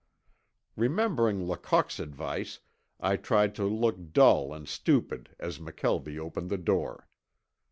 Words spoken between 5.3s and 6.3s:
as McKelvie